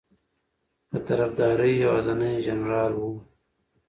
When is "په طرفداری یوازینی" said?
0.89-2.33